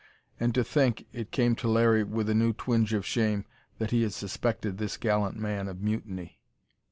[0.39, 3.45] And to think, it came to Larry with a new twinge of shame,
[3.77, 6.39] that he had suspected this gallant man of mutiny!